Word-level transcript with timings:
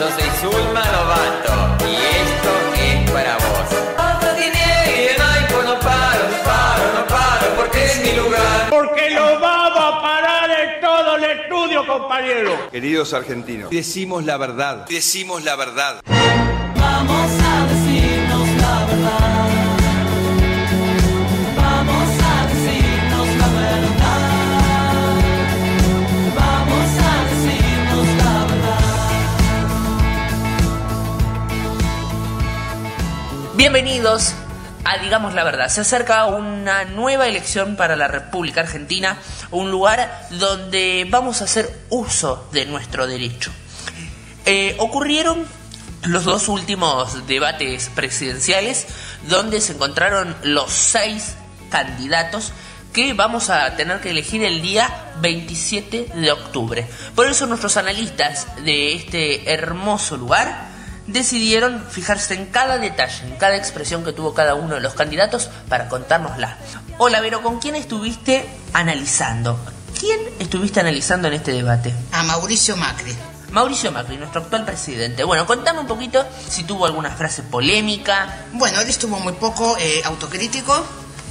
Yo 0.00 0.08
soy 0.08 0.30
Zulma 0.40 0.82
Lobato 0.92 1.84
y 1.86 1.94
esto 1.94 2.50
es 2.74 3.10
para 3.10 3.34
vos. 3.34 4.24
No 4.24 4.34
tiene 4.34 5.14
no 5.18 5.24
hay 5.26 5.44
pues 5.52 5.66
no 5.66 5.78
paro, 5.78 6.24
no 6.30 6.42
paro, 6.42 6.84
no 6.94 7.06
paro, 7.06 7.46
porque 7.54 7.84
es 7.84 8.00
mi 8.00 8.12
lugar. 8.12 8.70
Porque 8.70 9.10
lo 9.10 9.38
vamos 9.38 9.78
a 9.78 10.00
parar 10.00 10.50
en 10.58 10.80
todo 10.80 11.16
el 11.16 11.24
estudio, 11.24 11.86
compañero. 11.86 12.70
Queridos 12.70 13.12
argentinos, 13.12 13.68
decimos 13.68 14.24
la 14.24 14.38
verdad, 14.38 14.86
decimos 14.88 15.44
la 15.44 15.56
verdad. 15.56 16.00
Vamos 16.76 17.39
Bienvenidos 33.72 34.32
a 34.84 34.98
Digamos 34.98 35.32
la 35.32 35.44
Verdad. 35.44 35.68
Se 35.68 35.82
acerca 35.82 36.26
una 36.26 36.86
nueva 36.86 37.28
elección 37.28 37.76
para 37.76 37.94
la 37.94 38.08
República 38.08 38.62
Argentina, 38.62 39.16
un 39.52 39.70
lugar 39.70 40.26
donde 40.28 41.06
vamos 41.08 41.40
a 41.40 41.44
hacer 41.44 41.84
uso 41.88 42.48
de 42.50 42.66
nuestro 42.66 43.06
derecho. 43.06 43.52
Eh, 44.44 44.74
ocurrieron 44.80 45.46
los 46.02 46.24
dos 46.24 46.48
últimos 46.48 47.28
debates 47.28 47.92
presidenciales 47.94 48.88
donde 49.28 49.60
se 49.60 49.74
encontraron 49.74 50.34
los 50.42 50.72
seis 50.72 51.36
candidatos 51.70 52.52
que 52.92 53.14
vamos 53.14 53.50
a 53.50 53.76
tener 53.76 54.00
que 54.00 54.10
elegir 54.10 54.42
el 54.42 54.62
día 54.62 55.12
27 55.20 56.10
de 56.16 56.32
octubre. 56.32 56.88
Por 57.14 57.28
eso 57.28 57.46
nuestros 57.46 57.76
analistas 57.76 58.48
de 58.64 58.94
este 58.94 59.52
hermoso 59.52 60.16
lugar 60.16 60.69
decidieron 61.12 61.84
fijarse 61.88 62.34
en 62.34 62.46
cada 62.46 62.78
detalle, 62.78 63.26
en 63.26 63.36
cada 63.36 63.56
expresión 63.56 64.04
que 64.04 64.12
tuvo 64.12 64.34
cada 64.34 64.54
uno 64.54 64.76
de 64.76 64.80
los 64.80 64.94
candidatos 64.94 65.50
para 65.68 65.88
contárnosla. 65.88 66.56
Hola 66.98 67.20
Vero, 67.20 67.42
¿con 67.42 67.58
quién 67.58 67.76
estuviste 67.76 68.48
analizando? 68.72 69.58
¿Quién 69.98 70.18
estuviste 70.38 70.80
analizando 70.80 71.28
en 71.28 71.34
este 71.34 71.52
debate? 71.52 71.94
A 72.12 72.22
Mauricio 72.22 72.76
Macri. 72.76 73.14
Mauricio 73.50 73.90
Macri, 73.90 74.16
nuestro 74.16 74.42
actual 74.42 74.64
presidente. 74.64 75.24
Bueno, 75.24 75.46
contame 75.46 75.80
un 75.80 75.86
poquito 75.86 76.24
si 76.48 76.64
tuvo 76.64 76.86
alguna 76.86 77.10
frase 77.10 77.42
polémica. 77.42 78.46
Bueno, 78.52 78.80
él 78.80 78.88
estuvo 78.88 79.18
muy 79.18 79.32
poco 79.34 79.76
eh, 79.78 80.02
autocrítico 80.04 80.84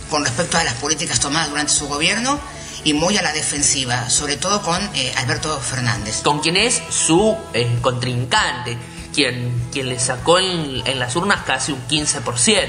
con 0.10 0.26
respecto 0.26 0.58
a 0.58 0.64
las 0.64 0.74
políticas 0.76 1.20
tomadas 1.20 1.50
durante 1.50 1.72
su 1.72 1.88
gobierno 1.88 2.40
y 2.84 2.94
muy 2.94 3.18
a 3.18 3.22
la 3.22 3.32
defensiva, 3.32 4.10
sobre 4.10 4.38
todo 4.38 4.62
con 4.62 4.82
eh, 4.94 5.14
Alberto 5.18 5.60
Fernández. 5.60 6.22
Con 6.22 6.40
quien 6.40 6.58
es 6.58 6.82
su 6.90 7.38
eh, 7.54 7.80
contrincante, 7.82 8.78
quien, 9.20 9.52
quien 9.74 9.90
le 9.90 10.00
sacó 10.00 10.40
en, 10.40 10.82
en 10.86 10.98
las 10.98 11.14
urnas 11.18 11.42
casi 11.46 11.74
un 11.74 11.86
15%. 11.90 12.68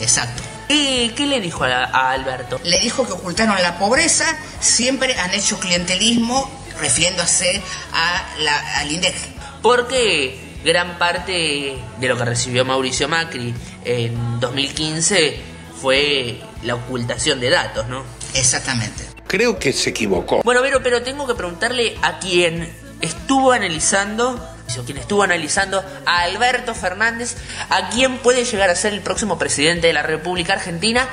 Exacto. 0.00 0.42
¿Qué, 0.66 1.12
qué 1.16 1.26
le 1.26 1.40
dijo 1.40 1.62
a, 1.62 1.84
a 1.84 2.10
Alberto? 2.10 2.60
Le 2.64 2.80
dijo 2.80 3.06
que 3.06 3.12
ocultaron 3.12 3.60
la 3.62 3.78
pobreza, 3.78 4.24
siempre 4.58 5.16
han 5.18 5.32
hecho 5.34 5.60
clientelismo 5.60 6.50
refiriéndose 6.80 7.62
a 7.92 8.26
la, 8.40 8.78
al 8.78 8.90
INDEC. 8.90 9.14
Porque 9.62 10.58
gran 10.64 10.98
parte 10.98 11.78
de 12.00 12.08
lo 12.08 12.16
que 12.16 12.24
recibió 12.24 12.64
Mauricio 12.64 13.08
Macri 13.08 13.54
en 13.84 14.40
2015 14.40 15.40
fue 15.80 16.40
la 16.64 16.74
ocultación 16.74 17.38
de 17.38 17.50
datos, 17.50 17.86
¿no? 17.86 18.02
Exactamente. 18.34 19.04
Creo 19.28 19.60
que 19.60 19.72
se 19.72 19.90
equivocó. 19.90 20.42
Bueno, 20.42 20.60
Vero, 20.60 20.82
pero 20.82 21.02
tengo 21.02 21.24
que 21.26 21.34
preguntarle 21.34 21.96
a 22.02 22.18
quien 22.18 22.68
estuvo 23.00 23.52
analizando, 23.52 24.44
quien 24.84 24.98
estuvo 24.98 25.22
analizando 25.22 25.82
a 26.06 26.20
Alberto 26.20 26.74
Fernández, 26.74 27.36
a 27.70 27.88
quién 27.90 28.18
puede 28.18 28.44
llegar 28.44 28.70
a 28.70 28.76
ser 28.76 28.92
el 28.92 29.00
próximo 29.00 29.38
presidente 29.38 29.86
de 29.88 29.92
la 29.92 30.02
República 30.02 30.54
Argentina. 30.54 31.08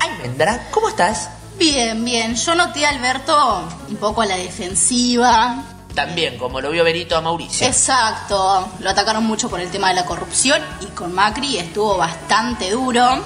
Almendra, 0.00 0.68
¿cómo 0.70 0.88
estás? 0.88 1.30
Bien, 1.58 2.04
bien. 2.04 2.34
Yo 2.34 2.54
noté 2.54 2.86
a 2.86 2.90
Alberto 2.90 3.68
un 3.88 3.96
poco 3.96 4.22
a 4.22 4.26
la 4.26 4.36
defensiva. 4.36 5.64
También, 5.94 6.38
como 6.38 6.60
lo 6.60 6.70
vio 6.70 6.84
Benito 6.84 7.16
a 7.16 7.20
Mauricio. 7.20 7.66
Exacto. 7.66 8.68
Lo 8.80 8.90
atacaron 8.90 9.24
mucho 9.24 9.50
por 9.50 9.60
el 9.60 9.70
tema 9.70 9.88
de 9.88 9.94
la 9.94 10.06
corrupción 10.06 10.62
y 10.80 10.86
con 10.86 11.12
Macri 11.12 11.58
estuvo 11.58 11.98
bastante 11.98 12.70
duro. 12.70 13.22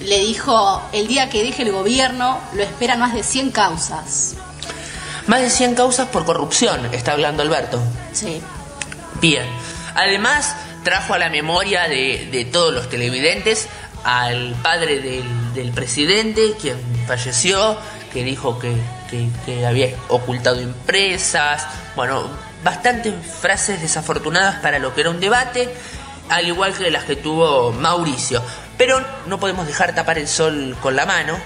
Le 0.00 0.18
dijo, 0.20 0.82
el 0.92 1.06
día 1.06 1.28
que 1.28 1.42
deje 1.42 1.62
el 1.62 1.72
gobierno 1.72 2.38
lo 2.54 2.62
esperan 2.62 3.00
más 3.00 3.14
de 3.14 3.22
100 3.22 3.50
causas. 3.50 4.34
Más 5.26 5.40
de 5.40 5.50
100 5.50 5.74
causas 5.74 6.08
por 6.08 6.24
corrupción, 6.24 6.86
está 6.94 7.12
hablando 7.12 7.42
Alberto. 7.42 7.80
Sí. 8.12 8.40
Bien. 9.20 9.46
Además, 9.94 10.54
trajo 10.84 11.14
a 11.14 11.18
la 11.18 11.30
memoria 11.30 11.88
de, 11.88 12.28
de 12.30 12.44
todos 12.44 12.72
los 12.72 12.88
televidentes 12.88 13.68
al 14.04 14.54
padre 14.62 15.00
del, 15.00 15.54
del 15.54 15.72
presidente, 15.72 16.54
quien 16.60 16.76
falleció, 17.06 17.76
que 18.12 18.22
dijo 18.24 18.58
que, 18.58 18.74
que- 19.10 19.28
que 19.44 19.66
había 19.66 19.88
ocultado 20.08 20.60
empresas. 20.60 21.66
Bueno, 21.96 22.28
bastantes 22.62 23.14
frases 23.40 23.80
desafortunadas 23.80 24.56
para 24.56 24.78
lo 24.78 24.94
que 24.94 25.00
era 25.00 25.10
un 25.10 25.20
debate, 25.20 25.74
al 26.28 26.46
igual 26.46 26.72
que 26.74 26.90
las 26.90 27.04
que 27.04 27.16
tuvo 27.16 27.72
Mauricio. 27.72 28.42
Pero 28.76 29.02
no 29.26 29.40
podemos 29.40 29.66
dejar 29.66 29.94
tapar 29.94 30.18
el 30.18 30.28
sol 30.28 30.76
con 30.82 30.94
la 30.94 31.06
mano. 31.06 31.36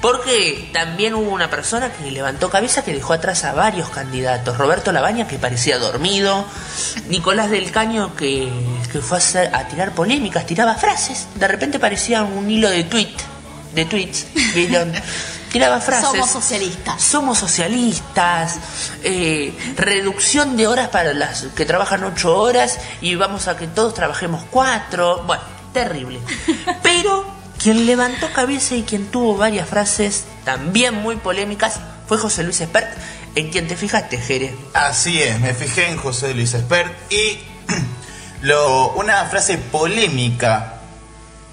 Porque 0.00 0.70
también 0.72 1.14
hubo 1.14 1.30
una 1.30 1.50
persona 1.50 1.90
que 1.92 2.10
levantó 2.10 2.50
cabeza 2.50 2.84
que 2.84 2.92
dejó 2.94 3.14
atrás 3.14 3.42
a 3.44 3.52
varios 3.52 3.88
candidatos. 3.90 4.56
Roberto 4.56 4.92
Labaña 4.92 5.26
que 5.26 5.38
parecía 5.38 5.78
dormido. 5.78 6.44
Nicolás 7.08 7.50
del 7.50 7.70
Caño 7.72 8.14
que, 8.14 8.48
que 8.92 9.00
fue 9.00 9.16
a, 9.16 9.20
hacer- 9.20 9.54
a 9.54 9.66
tirar 9.66 9.92
polémicas, 9.94 10.46
tiraba 10.46 10.76
frases. 10.76 11.26
De 11.34 11.48
repente 11.48 11.80
parecía 11.80 12.22
un 12.22 12.48
hilo 12.48 12.70
de 12.70 12.84
tweet, 12.84 13.14
de 13.74 13.84
tweets. 13.86 14.26
¿vieron? 14.54 14.92
Tiraba 15.50 15.80
frases. 15.80 16.10
Somos 16.10 16.30
socialistas. 16.30 17.02
Somos 17.02 17.38
socialistas, 17.38 18.56
eh, 19.02 19.52
reducción 19.76 20.58
de 20.58 20.66
horas 20.66 20.88
para 20.90 21.14
las 21.14 21.44
que 21.56 21.64
trabajan 21.64 22.04
ocho 22.04 22.36
horas 22.38 22.78
y 23.00 23.14
vamos 23.14 23.48
a 23.48 23.56
que 23.56 23.66
todos 23.66 23.94
trabajemos 23.94 24.44
cuatro. 24.50 25.22
Bueno, 25.26 25.42
terrible. 25.72 26.20
Pero 26.82 27.24
quien 27.62 27.86
levantó 27.86 28.32
cabeza 28.32 28.74
y 28.74 28.82
quien 28.84 29.06
tuvo 29.10 29.36
varias 29.36 29.68
frases 29.68 30.24
también 30.44 30.94
muy 30.94 31.16
polémicas 31.16 31.80
fue 32.06 32.16
José 32.18 32.42
Luis 32.44 32.60
Espert, 32.60 32.88
en 33.34 33.50
quien 33.50 33.68
te 33.68 33.76
fijaste, 33.76 34.18
Jere. 34.18 34.54
Así 34.74 35.22
es, 35.22 35.38
me 35.40 35.52
fijé 35.54 35.88
en 35.90 35.96
José 35.98 36.32
Luis 36.34 36.54
Espert 36.54 36.90
y 37.12 37.38
lo, 38.42 38.92
una 38.92 39.24
frase 39.26 39.58
polémica 39.58 40.74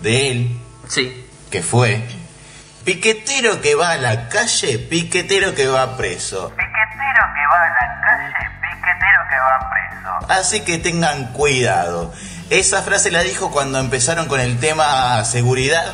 de 0.01 0.31
él, 0.31 0.59
Sí. 0.87 1.25
que 1.51 1.61
fue, 1.61 2.03
piquetero 2.85 3.59
que 3.61 3.75
va 3.75 3.91
a 3.91 3.97
la 3.97 4.29
calle, 4.29 4.77
piquetero 4.79 5.53
que 5.55 5.67
va 5.67 5.97
preso. 5.97 6.49
Piquetero 6.49 7.23
que 7.33 7.47
va 7.51 7.63
a 7.63 7.69
la 7.69 8.01
calle, 8.05 8.49
piquetero 8.61 9.21
que 9.29 9.37
va 9.39 9.69
preso. 9.71 10.31
Así 10.31 10.61
que 10.61 10.77
tengan 10.77 11.33
cuidado. 11.33 12.13
Esa 12.49 12.81
frase 12.83 13.11
la 13.11 13.23
dijo 13.23 13.51
cuando 13.51 13.79
empezaron 13.79 14.27
con 14.27 14.39
el 14.39 14.59
tema 14.59 15.23
seguridad 15.25 15.91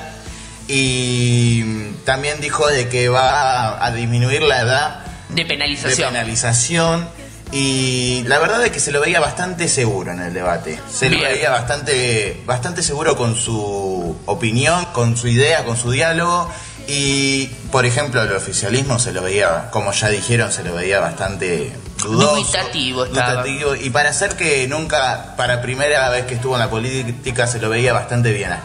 y 0.67 1.91
también 2.05 2.39
dijo 2.41 2.67
de 2.67 2.87
que 2.89 3.09
va 3.09 3.83
a 3.83 3.91
disminuir 3.91 4.41
la 4.41 4.61
edad 4.61 4.99
De 5.29 5.43
de 5.43 5.45
penalización. 5.45 7.07
y 7.51 8.23
la 8.27 8.39
verdad 8.39 8.65
es 8.65 8.71
que 8.71 8.79
se 8.79 8.91
lo 8.91 9.01
veía 9.01 9.19
bastante 9.19 9.67
seguro 9.67 10.11
en 10.11 10.19
el 10.21 10.33
debate. 10.33 10.79
Se 10.89 11.09
lo 11.09 11.19
veía 11.21 11.49
bastante, 11.49 12.41
bastante 12.45 12.81
seguro 12.83 13.17
con 13.17 13.35
su 13.35 14.17
opinión, 14.25 14.85
con 14.93 15.17
su 15.17 15.27
idea, 15.27 15.65
con 15.65 15.75
su 15.77 15.91
diálogo. 15.91 16.49
Y, 16.87 17.47
por 17.71 17.85
ejemplo, 17.85 18.21
el 18.23 18.31
oficialismo 18.33 18.99
se 18.99 19.11
lo 19.11 19.21
veía, 19.21 19.69
como 19.71 19.91
ya 19.91 20.09
dijeron, 20.09 20.51
se 20.51 20.63
lo 20.63 20.73
veía 20.73 20.99
bastante 20.99 21.71
dudoso. 22.03 22.35
Dubitativo 22.35 23.05
estaba. 23.05 23.43
dubitativo. 23.43 23.75
Y 23.75 23.89
para 23.89 24.09
hacer 24.09 24.35
que 24.35 24.67
nunca, 24.67 25.35
para 25.37 25.61
primera 25.61 26.09
vez 26.09 26.25
que 26.25 26.35
estuvo 26.35 26.55
en 26.55 26.59
la 26.59 26.69
política, 26.69 27.47
se 27.47 27.59
lo 27.59 27.69
veía 27.69 27.93
bastante 27.93 28.31
bien 28.31 28.51
a 28.51 28.61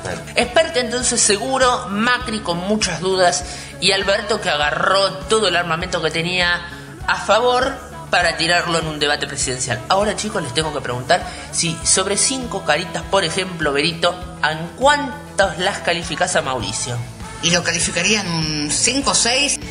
entonces 0.81 1.21
seguro, 1.21 1.89
Macri 1.89 2.41
con 2.41 2.59
muchas 2.59 3.01
dudas 3.01 3.45
y 3.81 3.93
Alberto 3.93 4.41
que 4.41 4.51
agarró 4.51 5.13
todo 5.29 5.49
el 5.49 5.57
armamento 5.57 6.03
que 6.03 6.11
tenía 6.11 6.69
a 7.07 7.17
favor 7.17 7.73
para 8.11 8.37
tirarlo 8.37 8.79
en 8.79 8.87
un 8.87 8.99
debate 8.99 9.27
presidencial. 9.27 9.81
Ahora 9.89 10.17
chicos 10.17 10.43
les 10.43 10.55
tengo 10.55 10.73
que 10.73 10.81
preguntar 10.81 11.27
si 11.53 11.77
sobre 11.85 12.17
cinco 12.17 12.65
caritas, 12.65 13.03
por 13.11 13.25
ejemplo, 13.25 13.73
Berito, 13.73 14.15
¿en 14.49 14.69
cuántos 14.77 15.59
las 15.59 15.79
calificás 15.79 16.37
a 16.37 16.43
Mauricio? 16.43 16.97
Y 17.43 17.51
lo 17.51 17.63
calificarían 17.63 18.27
un 18.27 18.71
5 18.71 19.11
o 19.11 19.15
6, 19.15 19.61
5 19.61 19.66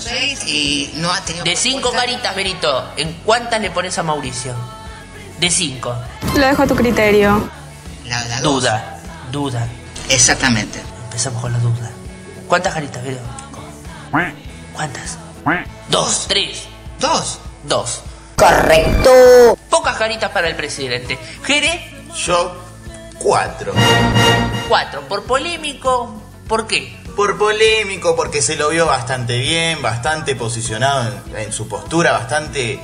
o 0.00 0.08
6 0.08 0.46
y 0.46 0.90
no 0.96 1.12
ha 1.12 1.20
tenido... 1.20 1.44
De 1.44 1.56
cinco 1.56 1.90
caritas, 1.92 2.34
Berito, 2.34 2.90
¿en 2.96 3.12
cuántas 3.24 3.60
le 3.60 3.70
pones 3.70 3.96
a 3.98 4.02
Mauricio? 4.02 4.54
De 5.38 5.50
cinco. 5.50 5.94
Lo 6.36 6.46
dejo 6.46 6.62
a 6.62 6.66
tu 6.66 6.74
criterio. 6.74 7.48
La, 8.06 8.24
la 8.26 8.40
dos. 8.40 8.62
Duda, 8.62 9.00
duda. 9.30 9.68
Exactamente. 10.08 10.80
Empezamos 11.04 11.40
con 11.40 11.52
la 11.52 11.58
duda. 11.58 11.90
¿Cuántas 12.48 12.74
caritas, 12.74 13.02
Berito? 13.02 13.22
¿Cuántas? 14.74 15.18
Dos, 15.88 16.26
tres. 16.28 16.64
Dos. 16.98 17.38
Dos. 17.64 18.00
Correcto. 18.36 19.56
Pocas 19.68 19.96
caritas 19.96 20.30
para 20.30 20.48
el 20.48 20.56
presidente. 20.56 21.18
Jere, 21.44 22.04
Yo, 22.16 22.56
cuatro. 23.18 23.72
cuatro. 24.68 25.02
Por 25.02 25.24
polémico, 25.24 26.14
¿por 26.48 26.66
qué? 26.66 26.96
Por 27.16 27.36
polémico, 27.38 28.14
porque 28.16 28.40
se 28.42 28.56
lo 28.56 28.68
vio 28.70 28.86
bastante 28.86 29.38
bien, 29.38 29.82
bastante 29.82 30.34
posicionado 30.36 31.12
en, 31.34 31.36
en 31.36 31.52
su 31.52 31.68
postura, 31.68 32.12
bastante... 32.12 32.78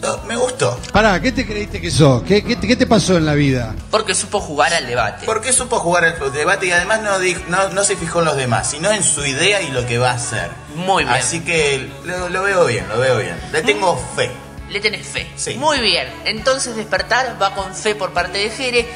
lo- 0.00 0.18
me 0.24 0.36
gustó. 0.36 0.78
Pará, 0.92 1.20
¿qué 1.20 1.32
te 1.32 1.46
creíste 1.46 1.80
que 1.80 1.90
sos? 1.90 2.22
¿Qué, 2.24 2.42
qué, 2.44 2.58
qué 2.58 2.76
te 2.76 2.86
pasó 2.86 3.16
en 3.16 3.24
la 3.24 3.34
vida? 3.34 3.74
Porque 3.90 4.14
supo 4.14 4.40
jugar 4.40 4.74
al 4.74 4.86
debate. 4.86 5.24
Porque 5.26 5.52
supo 5.52 5.78
jugar 5.78 6.04
el 6.04 6.32
debate 6.32 6.66
y 6.66 6.72
además 6.72 7.02
no, 7.02 7.18
di- 7.18 7.36
no, 7.48 7.68
no 7.70 7.84
se 7.84 7.96
fijó 7.96 8.18
en 8.18 8.26
los 8.26 8.36
demás, 8.36 8.68
sino 8.70 8.90
en 8.90 9.02
su 9.04 9.24
idea 9.24 9.62
y 9.62 9.68
lo 9.70 9.86
que 9.86 9.98
va 9.98 10.10
a 10.10 10.14
hacer. 10.14 10.50
Muy 10.74 11.04
bien. 11.04 11.16
Así 11.16 11.40
que 11.40 11.88
lo, 12.04 12.28
lo 12.28 12.42
veo 12.42 12.64
bien, 12.66 12.86
lo 12.88 12.98
veo 12.98 13.18
bien. 13.18 13.36
Le 13.52 13.62
tengo 13.62 13.96
fe. 14.16 14.30
Le 14.70 14.80
tenés 14.80 15.06
fe. 15.06 15.30
Sí. 15.36 15.54
Muy 15.54 15.78
bien. 15.80 16.08
Entonces 16.24 16.74
despertar 16.76 17.36
va 17.40 17.54
con 17.54 17.74
fe 17.74 17.94
por 17.94 18.12
parte 18.12 18.38
de 18.38 18.50
Jere. 18.50 18.88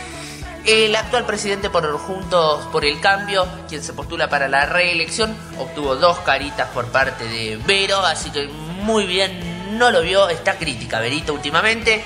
El 0.66 0.96
actual 0.96 1.24
presidente 1.24 1.70
por 1.70 1.96
Juntos 1.98 2.66
por 2.72 2.84
el 2.84 3.00
Cambio, 3.00 3.46
quien 3.68 3.82
se 3.84 3.92
postula 3.92 4.28
para 4.28 4.48
la 4.48 4.66
reelección, 4.66 5.36
obtuvo 5.58 5.94
dos 5.94 6.18
caritas 6.20 6.68
por 6.70 6.86
parte 6.86 7.24
de 7.24 7.56
Vero, 7.66 8.00
así 8.04 8.30
que 8.30 8.48
muy 8.48 9.06
bien, 9.06 9.78
no 9.78 9.90
lo 9.92 10.02
vio, 10.02 10.28
está 10.28 10.56
crítica 10.58 10.98
Verito 10.98 11.32
últimamente, 11.32 12.02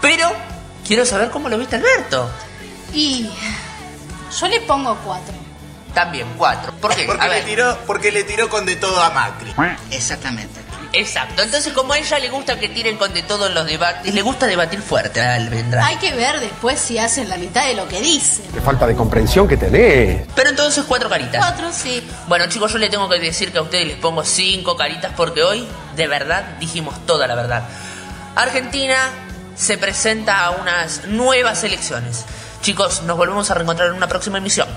pero 0.00 0.30
quiero 0.86 1.04
saber 1.04 1.30
cómo 1.30 1.48
lo 1.48 1.58
viste 1.58 1.74
Alberto. 1.74 2.30
Y 2.92 3.28
yo 4.38 4.46
le 4.48 4.60
pongo 4.60 4.96
cuatro. 5.04 5.34
También 5.92 6.26
cuatro. 6.36 6.72
¿Por 6.80 6.94
qué? 6.94 7.04
Porque 7.06 7.22
A 7.22 7.26
le, 7.28 7.34
ver. 7.36 7.44
tiró, 7.44 7.78
porque 7.86 8.12
le 8.12 8.22
tiró 8.24 8.48
con 8.48 8.64
de 8.64 8.76
todo 8.76 9.00
a 9.02 9.10
Macri. 9.10 9.52
Exactamente. 9.90 10.60
Exacto. 10.94 11.42
Entonces, 11.42 11.72
como 11.72 11.92
a 11.92 11.98
ella 11.98 12.18
le 12.18 12.30
gusta 12.30 12.58
que 12.58 12.68
tiren 12.68 12.96
con 12.96 13.12
de 13.12 13.22
todo 13.22 13.46
en 13.46 13.54
los 13.54 13.66
debates, 13.66 14.12
le 14.12 14.22
gusta 14.22 14.46
debatir 14.46 14.80
fuerte 14.80 15.20
a 15.20 15.34
Alvendra. 15.34 15.84
Hay 15.86 15.96
que 15.96 16.14
ver 16.14 16.40
después 16.40 16.78
si 16.78 16.98
hacen 16.98 17.28
la 17.28 17.36
mitad 17.36 17.66
de 17.66 17.74
lo 17.74 17.88
que 17.88 18.00
dicen. 18.00 18.46
Qué 18.52 18.60
falta 18.60 18.86
de 18.86 18.94
comprensión 18.94 19.48
que 19.48 19.56
tenés. 19.56 20.26
Pero 20.34 20.50
entonces 20.50 20.84
cuatro 20.86 21.08
caritas. 21.08 21.36
Cuatro, 21.38 21.72
sí. 21.72 22.06
Bueno 22.28 22.46
chicos, 22.48 22.72
yo 22.72 22.78
le 22.78 22.88
tengo 22.88 23.08
que 23.08 23.18
decir 23.18 23.52
que 23.52 23.58
a 23.58 23.62
ustedes 23.62 23.86
les 23.86 23.96
pongo 23.96 24.24
cinco 24.24 24.76
caritas 24.76 25.12
porque 25.16 25.42
hoy, 25.42 25.66
de 25.96 26.06
verdad, 26.06 26.56
dijimos 26.58 26.94
toda 27.06 27.26
la 27.26 27.34
verdad. 27.34 27.64
Argentina 28.36 29.10
se 29.56 29.78
presenta 29.78 30.44
a 30.44 30.50
unas 30.50 31.06
nuevas 31.06 31.62
elecciones. 31.64 32.24
Chicos, 32.62 33.02
nos 33.02 33.16
volvemos 33.16 33.50
a 33.50 33.54
reencontrar 33.54 33.88
en 33.88 33.94
una 33.94 34.08
próxima 34.08 34.38
emisión. 34.38 34.68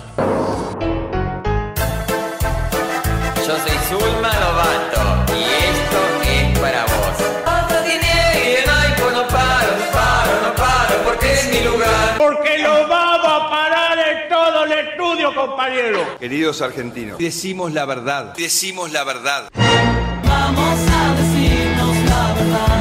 Estudio, 15.30 15.48
compañero. 15.48 16.18
Queridos 16.20 16.62
argentinos, 16.62 17.18
decimos 17.18 17.74
la 17.74 17.86
verdad. 17.86 18.34
Decimos 18.36 18.92
la 18.92 19.04
verdad. 19.04 19.50
Vamos 19.54 20.80
a 20.92 21.16
decirnos 21.16 21.98
la 22.10 22.34
verdad. 22.34 22.77